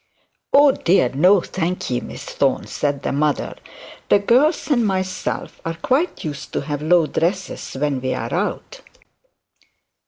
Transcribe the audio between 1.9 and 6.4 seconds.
ye, Miss Thorne,' said the mother; 'the girls and myself are quite